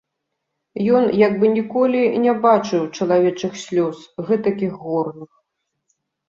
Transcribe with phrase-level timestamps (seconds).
[0.99, 5.31] Ён як бы ніколі не бачыў чалавечых слёз, гэтакіх горных.